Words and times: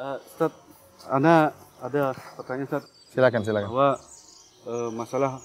Uh, 0.00 0.16
Ustaz, 0.16 0.56
Ana 1.12 1.52
ada 1.76 2.16
pertanyaan 2.32 2.72
Ustaz. 2.72 2.88
Silakan, 3.12 3.44
silakan. 3.44 3.68
Bahwa 3.68 3.90
uh, 4.64 4.88
masalah 4.96 5.44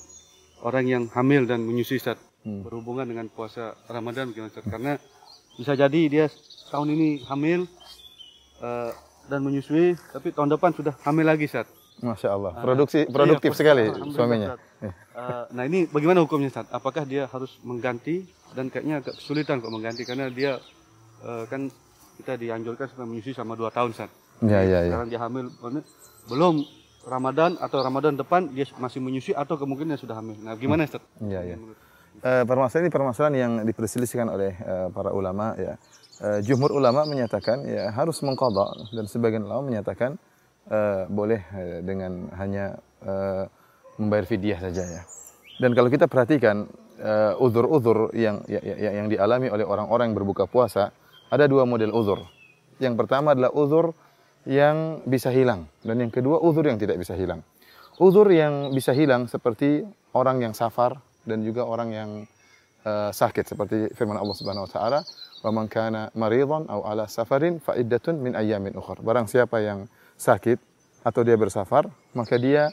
orang 0.63 0.87
yang 0.87 1.03
hamil 1.11 1.43
dan 1.43 1.59
menyusui 1.59 1.99
Ustaz 1.99 2.15
hmm. 2.47 2.63
berhubungan 2.63 3.03
dengan 3.03 3.27
puasa 3.27 3.75
Ramadan 3.91 4.31
bagaimana 4.31 4.55
Ustaz? 4.55 4.63
Karena 4.63 4.95
bisa 5.59 5.75
jadi 5.75 6.01
dia 6.07 6.25
tahun 6.71 6.87
ini 6.95 7.27
hamil 7.27 7.67
uh, 8.63 8.95
dan 9.27 9.43
menyusui, 9.43 9.99
tapi 10.15 10.31
tahun 10.31 10.55
depan 10.55 10.71
sudah 10.71 10.95
hamil 11.03 11.27
lagi 11.27 11.51
Ustaz. 11.51 11.67
Masya 11.99 12.31
Allah, 12.31 12.55
ah, 12.55 12.63
produksi 12.63 13.03
uh, 13.03 13.11
produktif 13.11 13.51
iya, 13.51 13.59
sekali 13.59 13.83
suaminya. 14.15 14.55
Uh, 15.15 15.51
nah 15.51 15.67
ini 15.67 15.83
bagaimana 15.91 16.23
hukumnya 16.23 16.47
Ustaz? 16.47 16.71
Apakah 16.71 17.03
dia 17.03 17.27
harus 17.27 17.59
mengganti 17.59 18.23
dan 18.55 18.71
kayaknya 18.71 19.03
agak 19.03 19.19
kesulitan 19.19 19.59
kok 19.59 19.67
mengganti 19.67 20.07
karena 20.07 20.31
dia 20.31 20.63
uh, 21.27 21.43
kan 21.43 21.67
kita 22.23 22.39
dianjurkan 22.39 22.87
supaya 22.87 23.03
menyusui 23.03 23.35
sama 23.35 23.59
dua 23.59 23.67
tahun 23.67 23.91
Ustaz. 23.91 24.23
Ya, 24.43 24.59
ya, 24.65 24.79
ya. 24.83 24.91
Sekarang 24.91 25.09
dia 25.11 25.21
hamil, 25.21 25.45
belum 26.27 26.55
Ramadan 27.05 27.55
atau 27.61 27.77
Ramadan 27.85 28.17
depan 28.17 28.49
dia 28.49 28.65
masih 28.81 28.99
menyusui 28.99 29.37
atau 29.37 29.55
kemungkinan 29.55 29.95
sudah 29.95 30.17
hamil. 30.17 30.41
Nah 30.41 30.57
gimana 30.57 30.89
Ustaz? 30.89 31.05
Iya, 31.21 31.53
iya. 31.53 31.57
Uh, 32.25 32.43
permasalahan 32.47 32.87
ini 32.87 32.91
permasalahan 32.91 33.35
yang 33.37 33.53
diperselisihkan 33.61 34.27
oleh 34.31 34.57
uh, 34.65 34.87
para 34.89 35.13
ulama 35.13 35.53
ya. 35.55 35.77
Uh, 36.15 36.39
jumhur 36.41 36.71
ulama 36.71 37.03
menyatakan 37.05 37.61
ya 37.67 37.91
harus 37.91 38.23
mengkodok 38.23 38.87
dan 38.95 39.05
sebagian 39.05 39.43
ulama 39.43 39.67
menyatakan 39.67 40.15
uh, 40.71 41.05
boleh 41.11 41.43
uh, 41.53 41.79
dengan 41.83 42.31
hanya 42.39 42.79
uh, 43.03 43.45
membayar 44.01 44.25
fidyah 44.25 44.59
saja 44.63 44.83
ya. 44.83 45.01
Dan 45.61 45.71
kalau 45.77 45.87
kita 45.87 46.09
perhatikan 46.09 46.67
uh, 46.99 47.37
uzur-uzur 47.39 48.11
yang, 48.15 48.43
ya, 48.47 48.59
ya, 48.59 48.91
yang 48.91 49.07
dialami 49.07 49.47
oleh 49.47 49.63
orang-orang 49.63 50.11
yang 50.11 50.17
berbuka 50.19 50.49
puasa, 50.49 50.91
ada 51.31 51.45
dua 51.47 51.63
model 51.63 51.95
uzur. 51.95 52.23
Yang 52.79 52.95
pertama 52.99 53.31
adalah 53.31 53.55
uzur 53.55 53.95
yang 54.45 55.01
bisa 55.09 55.33
hilang 55.33 55.65
dan 55.81 55.97
yang 55.97 56.13
kedua 56.13 56.41
uzur 56.41 56.65
yang 56.65 56.77
tidak 56.77 57.01
bisa 57.01 57.17
hilang. 57.17 57.41
Uzur 57.97 58.29
yang 58.29 58.71
bisa 58.75 58.93
hilang 58.93 59.25
seperti 59.25 59.81
orang 60.13 60.41
yang 60.41 60.53
safar 60.53 61.01
dan 61.25 61.41
juga 61.41 61.65
orang 61.65 61.89
yang 61.91 62.09
uh, 62.85 63.09
sakit 63.09 63.45
seperti 63.49 63.77
firman 63.97 64.15
Allah 64.15 64.35
Subhanahu 64.37 64.69
wa 64.69 64.71
taala, 64.71 64.99
"Wa 65.41 65.49
man 65.49 65.65
kana 65.65 66.13
maridan 66.13 66.69
aw 66.69 66.85
ala 66.85 67.09
safarin 67.09 67.57
fa 67.57 67.73
iddatun 67.73 68.21
min 68.21 68.37
ayyamin 68.37 68.77
ukhra." 68.77 69.01
Barang 69.01 69.25
siapa 69.25 69.59
yang 69.59 69.89
sakit 70.15 70.61
atau 71.01 71.21
dia 71.25 71.35
bersafar, 71.37 71.89
maka 72.13 72.37
dia 72.37 72.69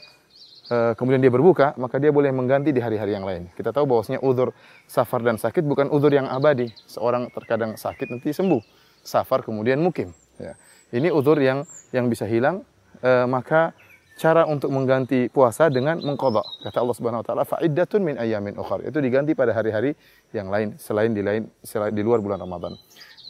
uh, 0.69 0.93
kemudian 0.93 1.19
dia 1.19 1.33
berbuka, 1.33 1.73
maka 1.81 1.97
dia 1.97 2.13
boleh 2.13 2.29
mengganti 2.29 2.69
di 2.69 2.79
hari-hari 2.79 3.17
yang 3.17 3.25
lain. 3.25 3.49
Kita 3.57 3.73
tahu 3.73 3.89
bahwasanya 3.89 4.21
uzur 4.21 4.53
safar 4.85 5.25
dan 5.25 5.41
sakit 5.41 5.65
bukan 5.65 5.89
uzur 5.89 6.13
yang 6.13 6.29
abadi. 6.29 6.69
Seorang 6.85 7.33
terkadang 7.33 7.79
sakit 7.79 8.11
nanti 8.13 8.31
sembuh, 8.31 8.61
safar 9.01 9.41
kemudian 9.41 9.81
mukim. 9.81 10.13
Ya. 10.35 10.57
Ini 10.93 11.09
uzur 11.09 11.41
yang 11.41 11.65
yang 11.89 12.05
bisa 12.05 12.29
hilang, 12.29 12.61
uh, 13.01 13.25
maka 13.25 13.73
cara 14.13 14.45
untuk 14.45 14.69
mengganti 14.69 15.25
puasa 15.33 15.73
dengan 15.73 15.97
mengqadha. 15.97 16.45
Kata 16.61 16.77
Allah 16.85 16.95
Subhanahu 16.95 17.21
wa 17.21 17.27
taala, 17.27 17.43
"Fa'iddatun 17.49 18.01
min 18.05 18.15
ayyamin 18.21 18.53
ukhra." 18.61 18.85
Itu 18.85 19.01
diganti 19.01 19.33
pada 19.33 19.57
hari-hari 19.57 19.97
yang 20.29 20.53
lain 20.53 20.77
selain 20.77 21.17
di 21.17 21.25
lain 21.25 21.49
selain 21.65 21.89
di 21.89 22.05
luar 22.05 22.21
bulan 22.21 22.37
Ramadan. 22.37 22.77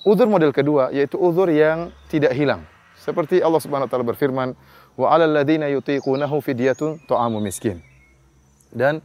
Uzur 0.03 0.27
model 0.27 0.51
kedua 0.51 0.91
yaitu 0.91 1.15
uzur 1.15 1.47
yang 1.47 1.95
tidak 2.11 2.35
hilang. 2.35 2.67
Seperti 2.99 3.39
Allah 3.39 3.63
Subhanahu 3.63 3.87
wa 3.87 3.91
taala 3.91 4.03
berfirman, 4.03 4.59
"Wa 4.99 5.15
'alal 5.15 5.31
ladzina 5.31 5.71
yutiqunahu 5.71 6.43
fidyatun 6.43 7.07
ta'amu 7.07 7.39
miskin." 7.39 7.79
Dan 8.75 8.99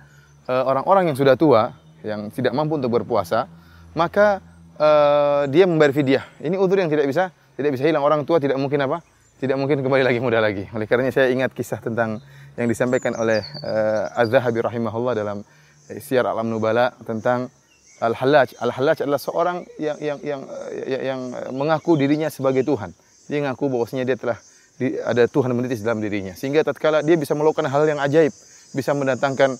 uh, 0.50 0.64
orang-orang 0.66 1.14
yang 1.14 1.16
sudah 1.18 1.38
tua 1.38 1.78
yang 2.02 2.30
tidak 2.34 2.50
mampu 2.58 2.74
untuk 2.74 2.90
berpuasa, 2.90 3.46
maka 3.94 4.42
uh, 4.82 5.46
dia 5.46 5.66
membayar 5.66 5.94
fidyah. 5.94 6.24
Ini 6.42 6.58
uzur 6.58 6.82
yang 6.82 6.90
tidak 6.90 7.06
bisa 7.06 7.30
tidak 7.58 7.74
bisa 7.74 7.90
hilang. 7.90 8.06
Orang 8.06 8.22
tua 8.22 8.38
tidak 8.38 8.54
mungkin 8.54 8.78
apa? 8.86 9.02
Tidak 9.42 9.58
mungkin 9.58 9.82
kembali 9.82 10.06
lagi 10.06 10.22
muda 10.22 10.38
lagi. 10.38 10.70
Oleh 10.70 10.86
karenanya 10.86 11.10
saya 11.10 11.34
ingat 11.34 11.50
kisah 11.50 11.82
tentang 11.82 12.22
yang 12.54 12.70
disampaikan 12.70 13.18
oleh 13.18 13.42
uh, 13.42 14.14
Az-Zahabi 14.14 14.62
rahimahullah 14.62 15.18
dalam 15.18 15.42
uh, 15.42 15.98
Syiar 15.98 16.30
Alam 16.30 16.54
Nubala 16.54 16.94
tentang 17.02 17.50
Al-Hallaj. 17.98 18.54
Al-Hallaj 18.62 19.02
adalah 19.02 19.18
seorang 19.18 19.66
yang 19.82 19.98
yang 19.98 20.18
yang 20.22 20.40
yang, 20.86 21.02
yang 21.02 21.20
mengaku 21.50 21.98
dirinya 21.98 22.30
sebagai 22.30 22.62
Tuhan. 22.62 22.94
Dia 23.26 23.42
mengaku 23.42 23.66
bahwasanya 23.66 24.06
dia 24.06 24.14
telah 24.14 24.38
di, 24.78 24.94
ada 25.02 25.26
Tuhan 25.26 25.50
menitis 25.50 25.82
dalam 25.82 25.98
dirinya. 25.98 26.38
Sehingga 26.38 26.62
tatkala 26.62 27.02
dia 27.02 27.18
bisa 27.18 27.34
melakukan 27.34 27.66
hal 27.66 27.82
yang 27.90 27.98
ajaib, 27.98 28.30
bisa 28.70 28.94
mendatangkan 28.94 29.58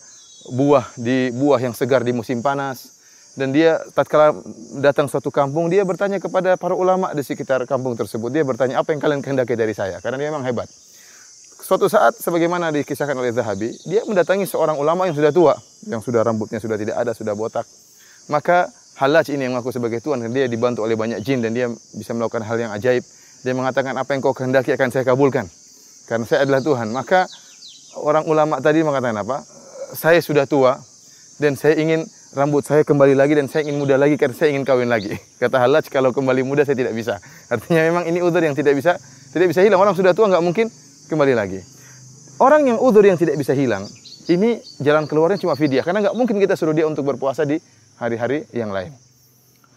buah 0.55 0.87
di 0.95 1.35
buah 1.35 1.59
yang 1.59 1.75
segar 1.75 2.07
di 2.07 2.15
musim 2.15 2.47
panas. 2.47 2.98
Dan 3.39 3.55
dia 3.55 3.79
tatkala 3.95 4.35
datang 4.83 5.07
suatu 5.07 5.31
kampung, 5.31 5.71
dia 5.71 5.87
bertanya 5.87 6.19
kepada 6.19 6.59
para 6.59 6.75
ulama 6.75 7.15
di 7.15 7.23
sekitar 7.23 7.63
kampung 7.71 7.95
tersebut. 7.95 8.35
Dia 8.35 8.43
bertanya, 8.43 8.83
apa 8.83 8.91
yang 8.91 8.99
kalian 8.99 9.23
kehendaki 9.23 9.55
dari 9.55 9.79
saya? 9.79 10.03
Karena 10.03 10.19
dia 10.19 10.35
memang 10.35 10.43
hebat. 10.43 10.67
Suatu 11.63 11.87
saat, 11.87 12.19
sebagaimana 12.19 12.75
dikisahkan 12.75 13.15
oleh 13.15 13.31
Zahabi, 13.31 13.71
dia 13.87 14.03
mendatangi 14.03 14.43
seorang 14.43 14.75
ulama 14.75 15.07
yang 15.07 15.15
sudah 15.15 15.31
tua, 15.31 15.55
yang 15.87 16.03
sudah 16.03 16.27
rambutnya 16.27 16.59
sudah 16.59 16.75
tidak 16.75 16.99
ada, 16.99 17.15
sudah 17.15 17.39
botak. 17.39 17.63
Maka 18.27 18.75
Halaj 18.99 19.31
ini 19.31 19.47
yang 19.47 19.55
mengaku 19.55 19.71
sebagai 19.71 20.03
Tuhan, 20.03 20.27
dia 20.35 20.51
dibantu 20.51 20.83
oleh 20.83 20.99
banyak 20.99 21.23
jin 21.23 21.39
dan 21.39 21.55
dia 21.55 21.71
bisa 21.71 22.11
melakukan 22.19 22.43
hal 22.43 22.59
yang 22.59 22.75
ajaib. 22.75 23.07
Dia 23.47 23.55
mengatakan 23.55 23.95
apa 23.95 24.11
yang 24.11 24.21
kau 24.27 24.35
kehendaki 24.35 24.75
akan 24.75 24.91
saya 24.91 25.07
kabulkan. 25.07 25.47
Karena 26.11 26.27
saya 26.27 26.43
adalah 26.43 26.59
Tuhan. 26.59 26.91
Maka 26.91 27.31
orang 27.95 28.27
ulama 28.27 28.59
tadi 28.59 28.83
mengatakan 28.83 29.23
apa? 29.23 29.47
Saya 29.95 30.19
sudah 30.19 30.51
tua 30.51 30.83
dan 31.39 31.55
saya 31.55 31.79
ingin 31.79 32.11
rambut 32.37 32.61
saya 32.65 32.85
kembali 32.85 33.17
lagi 33.17 33.33
dan 33.39 33.49
saya 33.49 33.65
ingin 33.65 33.81
muda 33.81 33.97
lagi 33.97 34.21
karena 34.21 34.37
saya 34.37 34.53
ingin 34.53 34.65
kawin 34.67 34.91
lagi. 34.91 35.17
Kata 35.43 35.63
Halaj 35.63 35.89
kalau 35.89 36.13
kembali 36.13 36.45
muda 36.45 36.67
saya 36.67 36.77
tidak 36.77 36.93
bisa. 36.93 37.17
Artinya 37.49 37.83
memang 37.89 38.05
ini 38.05 38.21
uzur 38.21 38.43
yang 38.45 38.53
tidak 38.53 38.77
bisa 38.77 39.01
tidak 39.33 39.53
bisa 39.53 39.61
hilang. 39.65 39.81
Orang 39.81 39.97
sudah 39.97 40.13
tua 40.13 40.29
nggak 40.29 40.45
mungkin 40.45 40.67
kembali 41.09 41.33
lagi. 41.33 41.61
Orang 42.39 42.69
yang 42.69 42.79
uzur 42.79 43.03
yang 43.03 43.19
tidak 43.19 43.35
bisa 43.35 43.51
hilang, 43.51 43.83
ini 44.31 44.63
jalan 44.79 45.11
keluarnya 45.11 45.43
cuma 45.43 45.59
fidyah 45.59 45.83
karena 45.83 46.07
nggak 46.07 46.15
mungkin 46.15 46.39
kita 46.39 46.55
suruh 46.55 46.77
dia 46.77 46.87
untuk 46.87 47.03
berpuasa 47.03 47.43
di 47.43 47.59
hari-hari 47.99 48.47
yang 48.55 48.71
lain. 48.71 48.95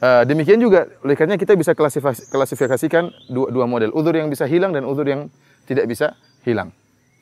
Uh, 0.01 0.25
demikian 0.25 0.57
juga, 0.57 0.89
oleh 1.05 1.13
karena 1.13 1.37
kita 1.37 1.53
bisa 1.53 1.77
klasifikasikan 2.29 3.13
dua, 3.29 3.53
dua 3.53 3.65
model. 3.69 3.93
Udur 3.93 4.17
yang 4.17 4.33
bisa 4.33 4.49
hilang 4.49 4.73
dan 4.73 4.81
udur 4.81 5.05
yang 5.05 5.29
tidak 5.69 5.85
bisa 5.85 6.17
hilang. 6.41 6.73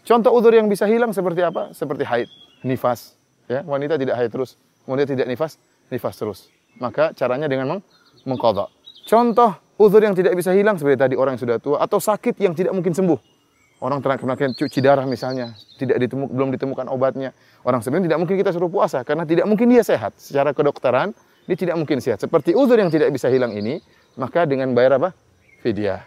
Contoh 0.07 0.31
udur 0.31 0.56
yang 0.56 0.72
bisa 0.72 0.88
hilang 0.88 1.12
seperti 1.12 1.44
apa? 1.44 1.75
Seperti 1.75 2.07
haid, 2.07 2.31
nifas. 2.63 3.19
Ya, 3.51 3.68
wanita 3.68 4.00
tidak 4.00 4.16
haid 4.16 4.31
terus, 4.31 4.56
wanita 4.89 5.13
tidak 5.13 5.29
nifas, 5.29 5.61
nifas 5.94 6.16
terus. 6.17 6.39
Maka 6.81 7.13
caranya 7.13 7.45
dengan 7.45 7.77
meng 7.77 7.81
mengkodok. 8.25 8.73
Contoh 9.05 9.77
udur 9.77 10.01
yang 10.01 10.17
tidak 10.17 10.33
bisa 10.33 10.51
hilang 10.51 10.81
seperti 10.81 10.97
tadi 10.97 11.16
orang 11.16 11.38
yang 11.38 11.44
sudah 11.45 11.57
tua 11.61 11.77
atau 11.77 12.01
sakit 12.01 12.35
yang 12.41 12.57
tidak 12.57 12.73
mungkin 12.73 12.97
sembuh. 12.97 13.38
Orang 13.79 14.03
terkena 14.03 14.35
cuci 14.35 14.83
darah 14.83 15.07
misalnya, 15.07 15.55
tidak 15.79 16.03
ditemuk, 16.03 16.35
belum 16.35 16.51
ditemukan 16.51 16.91
obatnya. 16.91 17.31
Orang 17.63 17.79
sebenarnya 17.79 18.11
tidak 18.11 18.19
mungkin 18.19 18.35
kita 18.35 18.51
suruh 18.51 18.67
puasa 18.67 19.07
karena 19.07 19.23
tidak 19.23 19.47
mungkin 19.47 19.72
dia 19.72 19.88
sehat. 19.88 20.19
Secara 20.19 20.51
kedokteran, 20.51 21.16
dia 21.47 21.56
tidak 21.56 21.79
mungkin 21.79 22.03
sehat. 22.03 22.19
Seperti 22.19 22.51
uzur 22.51 22.75
yang 22.75 22.91
tidak 22.91 23.07
bisa 23.16 23.31
hilang 23.31 23.56
ini, 23.56 23.79
maka 24.19 24.44
dengan 24.44 24.75
bayar 24.75 25.00
apa? 25.00 25.16
Fidyah. 25.63 26.03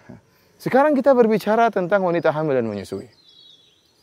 Sekarang 0.61 0.93
kita 0.93 1.17
berbicara 1.17 1.73
tentang 1.73 2.05
wanita 2.05 2.29
hamil 2.29 2.61
dan 2.61 2.69
menyusui. 2.69 3.09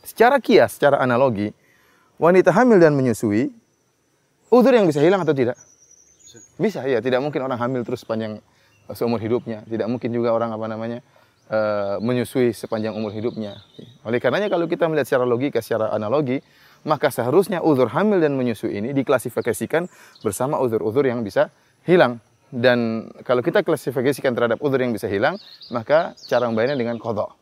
Secara 0.02 0.42
kias, 0.42 0.74
secara 0.74 0.98
analogi, 0.98 1.54
wanita 2.18 2.50
hamil 2.50 2.82
dan 2.82 2.98
menyusui, 2.98 3.54
uzur 4.50 4.72
yang 4.74 4.86
bisa 4.86 5.00
hilang 5.00 5.22
atau 5.22 5.32
tidak? 5.32 5.56
Bisa, 6.60 6.84
ya. 6.86 7.00
Tidak 7.00 7.18
mungkin 7.18 7.42
orang 7.42 7.58
hamil 7.58 7.82
terus 7.82 8.04
sepanjang 8.04 8.38
seumur 8.92 9.22
hidupnya. 9.22 9.64
Tidak 9.66 9.86
mungkin 9.86 10.10
juga 10.10 10.34
orang 10.34 10.54
apa 10.54 10.66
namanya 10.68 10.98
uh, 11.50 11.96
menyusui 11.98 12.54
sepanjang 12.54 12.94
umur 12.94 13.10
hidupnya. 13.10 13.58
Oleh 14.06 14.22
karenanya 14.22 14.52
kalau 14.52 14.70
kita 14.70 14.86
melihat 14.86 15.06
secara 15.08 15.24
logika, 15.26 15.58
secara 15.64 15.90
analogi, 15.90 16.38
maka 16.86 17.12
seharusnya 17.12 17.60
uzur 17.60 17.92
hamil 17.92 18.22
dan 18.22 18.36
menyusui 18.38 18.72
ini 18.72 18.96
diklasifikasikan 18.96 19.90
bersama 20.24 20.56
uzur-uzur 20.62 21.04
yang 21.04 21.20
bisa 21.26 21.52
hilang. 21.84 22.22
Dan 22.50 23.06
kalau 23.22 23.46
kita 23.46 23.62
klasifikasikan 23.62 24.34
terhadap 24.34 24.58
uzur 24.58 24.82
yang 24.82 24.90
bisa 24.90 25.06
hilang, 25.06 25.38
maka 25.70 26.18
cara 26.26 26.50
membayarnya 26.50 26.74
dengan 26.74 26.98
kodok. 26.98 27.38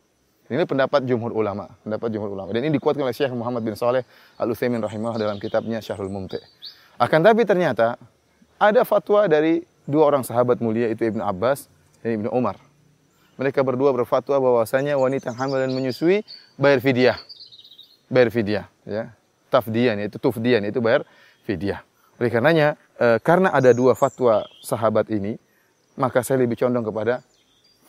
Ini 0.49 0.65
pendapat 0.65 1.05
jumhur 1.05 1.29
ulama, 1.33 1.69
pendapat 1.85 2.09
jumhur 2.09 2.33
ulama. 2.33 2.49
Dan 2.49 2.65
ini 2.65 2.77
dikuatkan 2.77 3.05
oleh 3.05 3.13
Syekh 3.13 3.33
Muhammad 3.37 3.61
bin 3.61 3.77
Saleh 3.77 4.01
Al-Utsaimin 4.41 4.81
rahimahullah 4.81 5.21
dalam 5.21 5.37
kitabnya 5.37 5.77
Syahrul 5.77 6.09
Mumti'. 6.09 6.41
Akan 6.99 7.23
tapi 7.23 7.47
ternyata 7.47 7.95
ada 8.59 8.83
fatwa 8.83 9.23
dari 9.31 9.63
dua 9.87 10.11
orang 10.11 10.27
sahabat 10.27 10.59
mulia 10.59 10.91
itu 10.91 11.07
Ibnu 11.07 11.23
Abbas 11.23 11.71
dan 12.03 12.19
Ibnu 12.19 12.29
Umar. 12.35 12.59
Mereka 13.39 13.63
berdua 13.63 13.95
berfatwa 13.95 14.35
bahwasanya 14.35 14.99
wanita 14.99 15.31
yang 15.31 15.39
hamil 15.39 15.63
dan 15.63 15.71
menyusui 15.71 16.27
bayar 16.59 16.83
fidyah. 16.83 17.17
Bayar 18.11 18.29
fidyah, 18.35 18.65
ya 18.83 19.15
tafdian 19.49 19.97
yaitu 19.97 20.21
tufdian 20.21 20.61
yaitu 20.61 20.83
bayar 20.83 21.07
fidyah. 21.47 21.81
Oleh 22.21 22.29
karenanya 22.29 22.75
e, 22.99 23.17
karena 23.23 23.49
ada 23.49 23.71
dua 23.71 23.97
fatwa 23.97 24.45
sahabat 24.59 25.07
ini, 25.07 25.39
maka 25.95 26.19
saya 26.19 26.43
lebih 26.43 26.59
condong 26.59 26.83
kepada 26.83 27.23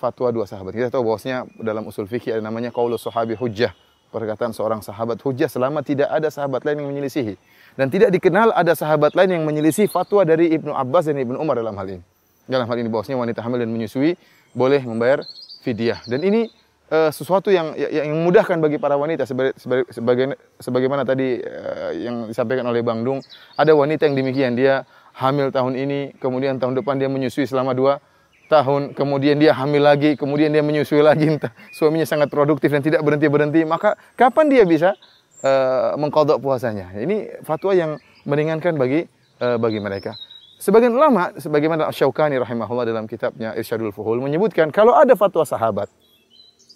fatwa 0.01 0.31
dua 0.33 0.47
sahabat. 0.49 0.73
Kita 0.73 0.89
tahu 0.89 1.03
bahwasanya 1.03 1.51
dalam 1.61 1.85
usul 1.85 2.09
fikih 2.09 2.39
ada 2.39 2.43
namanya 2.43 2.73
qaulus 2.73 3.05
sahabi 3.05 3.37
hujjah. 3.37 3.75
Perkataan 4.11 4.51
seorang 4.51 4.83
sahabat 4.83 5.23
hujjah 5.23 5.47
selama 5.47 5.87
tidak 5.87 6.11
ada 6.11 6.27
sahabat 6.35 6.67
lain 6.67 6.83
yang 6.83 6.91
menyelisihi. 6.91 7.39
Dan 7.79 7.87
tidak 7.95 8.11
dikenal 8.11 8.51
ada 8.51 8.75
sahabat 8.75 9.15
lain 9.15 9.39
yang 9.39 9.45
menyelisih 9.47 9.87
fatwa 9.87 10.27
dari 10.27 10.51
Ibnu 10.51 10.75
Abbas 10.75 11.07
dan 11.07 11.23
Ibnu 11.23 11.39
Umar 11.39 11.55
dalam 11.55 11.79
hal 11.79 11.87
ini. 11.99 12.03
Dalam 12.51 12.67
hal 12.67 12.77
ini 12.83 12.91
bahwasanya 12.91 13.23
wanita 13.23 13.41
hamil 13.47 13.63
dan 13.63 13.71
menyusui 13.71 14.19
boleh 14.51 14.83
membayar 14.83 15.23
fidyah. 15.63 16.03
Dan 16.11 16.27
ini 16.27 16.51
uh, 16.91 17.11
sesuatu 17.15 17.55
yang 17.55 17.73
yang 17.79 18.11
memudahkan 18.11 18.59
bagi 18.59 18.77
para 18.83 18.99
wanita 18.99 19.25
sebagai, 19.25 19.55
sebagai, 19.89 20.35
sebagaimana 20.59 21.07
tadi 21.07 21.39
uh, 21.39 21.91
yang 21.95 22.17
disampaikan 22.27 22.67
oleh 22.67 22.83
Bang 22.83 23.07
Dung 23.07 23.23
ada 23.55 23.73
wanita 23.73 24.11
yang 24.11 24.19
demikian 24.19 24.59
dia 24.59 24.83
hamil 25.15 25.55
tahun 25.55 25.79
ini 25.79 26.19
kemudian 26.19 26.59
tahun 26.59 26.83
depan 26.83 26.99
dia 26.99 27.07
menyusui 27.07 27.47
selama 27.47 27.73
dua 27.73 28.03
tahun 28.51 28.99
kemudian 28.99 29.39
dia 29.39 29.55
hamil 29.55 29.87
lagi 29.87 30.19
kemudian 30.19 30.51
dia 30.51 30.61
menyusui 30.61 30.99
lagi 31.01 31.39
suaminya 31.71 32.05
sangat 32.05 32.27
produktif 32.27 32.75
dan 32.75 32.83
tidak 32.83 33.07
berhenti 33.07 33.31
berhenti 33.31 33.61
maka 33.63 33.95
kapan 34.19 34.51
dia 34.51 34.67
bisa 34.67 34.99
uh, 35.47 35.95
mengkodok 35.95 36.43
puasanya 36.43 36.91
ini 36.99 37.31
fatwa 37.47 37.71
yang 37.71 37.91
meringankan 38.27 38.75
bagi 38.75 39.07
uh, 39.39 39.57
bagi 39.57 39.79
mereka 39.79 40.19
Sebagian 40.61 40.93
ulama, 40.93 41.33
sebagaimana 41.41 41.89
Syaukani 41.89 42.37
rahimahullah 42.37 42.85
dalam 42.85 43.09
kitabnya 43.09 43.57
Irsyadul 43.57 43.97
Fuhul 43.97 44.21
menyebutkan 44.21 44.69
kalau 44.69 44.93
ada 44.93 45.17
fatwa 45.17 45.41
sahabat 45.41 45.89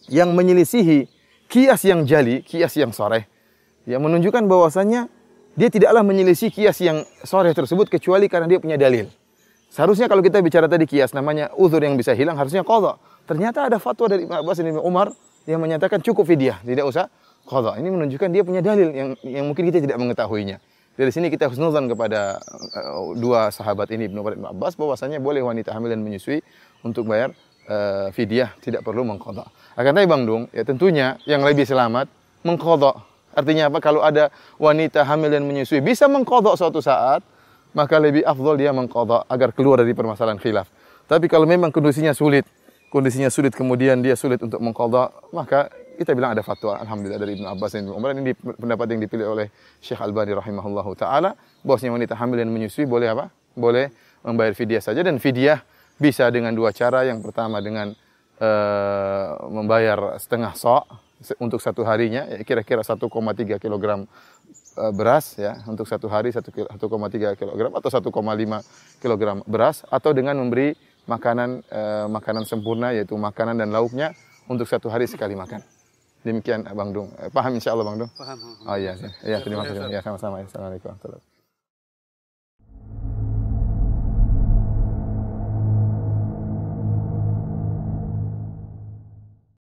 yang 0.09 0.33
menyelisihi 0.33 1.05
kias 1.53 1.85
yang 1.85 2.09
jali, 2.09 2.41
kias 2.41 2.73
yang 2.81 2.97
sore, 2.97 3.29
yang 3.85 4.01
menunjukkan 4.01 4.41
bahwasanya 4.49 5.13
dia 5.53 5.69
tidaklah 5.69 6.01
menyelisih 6.01 6.49
kias 6.49 6.81
yang 6.81 7.05
sore 7.29 7.53
tersebut 7.53 7.93
kecuali 7.93 8.25
karena 8.25 8.49
dia 8.49 8.57
punya 8.57 8.81
dalil. 8.81 9.13
Seharusnya 9.75 10.07
kalau 10.07 10.23
kita 10.23 10.39
bicara 10.39 10.71
tadi 10.71 10.87
kias 10.87 11.11
namanya 11.19 11.51
uzur 11.59 11.83
yang 11.83 11.99
bisa 11.99 12.15
hilang 12.15 12.39
harusnya 12.39 12.63
qadha. 12.63 12.95
Ternyata 13.27 13.67
ada 13.67 13.83
fatwa 13.83 14.07
dari 14.07 14.23
Ibnu 14.23 14.47
Abbas 14.47 14.63
Ibnu 14.63 14.79
Umar 14.79 15.11
yang 15.51 15.59
menyatakan 15.59 15.99
cukup 15.99 16.31
fidyah, 16.31 16.63
tidak 16.63 16.87
usah 16.87 17.11
qadha. 17.43 17.83
Ini 17.83 17.91
menunjukkan 17.91 18.31
dia 18.31 18.47
punya 18.47 18.63
dalil 18.63 18.95
yang 18.95 19.19
yang 19.27 19.51
mungkin 19.51 19.67
kita 19.67 19.83
tidak 19.83 19.99
mengetahuinya. 19.99 20.63
Dari 20.95 21.11
sini 21.11 21.27
kita 21.27 21.51
husnuzan 21.51 21.91
kepada 21.91 22.39
uh, 22.71 23.19
dua 23.19 23.51
sahabat 23.51 23.91
ini 23.91 24.07
Ibnu 24.07 24.23
Umar 24.23 24.39
Abbas 24.55 24.79
bahwasanya 24.79 25.19
boleh 25.19 25.43
wanita 25.43 25.75
hamil 25.75 25.91
dan 25.91 26.07
menyusui 26.07 26.39
untuk 26.87 27.11
bayar 27.11 27.35
uh, 27.67 28.15
fidyah, 28.15 28.55
tidak 28.63 28.87
perlu 28.87 29.03
mengqadha. 29.03 29.43
Akan 29.75 29.91
tapi 29.91 30.07
Bang 30.07 30.23
Dung, 30.23 30.47
ya 30.55 30.63
tentunya 30.63 31.19
yang 31.27 31.43
lebih 31.43 31.67
selamat 31.67 32.07
mengqadha. 32.47 32.95
Artinya 33.35 33.75
apa? 33.75 33.83
Kalau 33.83 34.07
ada 34.07 34.31
wanita 34.55 35.03
hamil 35.03 35.35
dan 35.35 35.43
menyusui 35.43 35.83
bisa 35.83 36.07
mengqadha 36.07 36.55
suatu 36.55 36.79
saat, 36.79 37.27
maka 37.75 37.99
lebih 37.99 38.23
afdol 38.23 38.57
dia 38.57 38.71
mengqadha 38.71 39.27
agar 39.29 39.51
keluar 39.53 39.83
dari 39.83 39.93
permasalahan 39.93 40.39
khilaf. 40.39 40.71
Tapi 41.05 41.29
kalau 41.29 41.45
memang 41.45 41.69
kondisinya 41.69 42.15
sulit, 42.17 42.47
kondisinya 42.89 43.29
sulit 43.29 43.53
kemudian 43.53 44.01
dia 44.01 44.17
sulit 44.17 44.41
untuk 44.41 44.63
mengqadha, 44.63 45.11
maka 45.35 45.69
kita 45.95 46.11
bilang 46.15 46.35
ada 46.35 46.43
fatwa 46.43 46.79
alhamdulillah 46.83 47.21
dari 47.23 47.39
Ibnu 47.39 47.47
Abbas 47.47 47.71
dan 47.75 47.87
Ibnu 47.87 47.95
Umar 47.95 48.11
ini 48.19 48.35
pendapat 48.35 48.87
yang 48.91 49.01
dipilih 49.07 49.27
oleh 49.31 49.47
Syekh 49.79 50.03
Al-Bani 50.03 50.35
rahimahullahu 50.35 50.91
taala 50.99 51.39
bahwasanya 51.63 51.95
wanita 51.95 52.15
hamil 52.19 52.43
dan 52.43 52.51
menyusui 52.51 52.87
boleh 52.87 53.15
apa? 53.15 53.31
Boleh 53.55 53.95
membayar 54.27 54.51
fidyah 54.57 54.83
saja 54.83 55.07
dan 55.07 55.23
fidyah 55.23 55.63
bisa 55.99 56.27
dengan 56.35 56.51
dua 56.51 56.75
cara. 56.75 57.07
Yang 57.07 57.31
pertama 57.31 57.63
dengan 57.63 57.95
uh, 58.43 59.29
membayar 59.51 60.19
setengah 60.19 60.59
sok 60.59 60.85
untuk 61.39 61.63
satu 61.63 61.87
harinya 61.87 62.27
ya, 62.29 62.43
kira-kira 62.43 62.83
1,3 62.85 63.09
kg 63.57 63.85
uh, 64.77 64.93
beras 64.95 65.35
ya 65.39 65.63
untuk 65.67 65.87
satu 65.87 66.07
hari 66.11 66.31
1,3 66.31 66.45
kg 67.39 67.61
atau 67.75 67.89
1,5 67.91 69.03
kg 69.03 69.23
beras 69.47 69.83
atau 69.89 70.11
dengan 70.13 70.39
memberi 70.39 70.75
makanan 71.05 71.61
uh, 71.69 72.07
makanan 72.09 72.45
sempurna 72.49 72.93
yaitu 72.97 73.15
makanan 73.17 73.61
dan 73.61 73.71
lauknya 73.71 74.17
untuk 74.49 74.69
satu 74.69 74.89
hari 74.93 75.09
sekali 75.09 75.37
makan. 75.37 75.61
Demikian 76.25 76.65
Bang 76.65 76.97
Dung. 76.97 77.13
Eh, 77.21 77.29
paham 77.29 77.53
insya 77.53 77.77
Allah 77.77 77.85
Bang 77.85 78.01
Dung? 78.01 78.11
Paham. 78.17 78.39
Oh 78.65 78.77
iya, 78.81 78.97
iya. 79.21 79.45
Terima 79.45 79.61
kasih. 79.61 79.93
Ya 79.93 80.01
sama-sama. 80.01 80.41
Assalamualaikum 80.41 80.89
warahmatullahi 80.89 81.34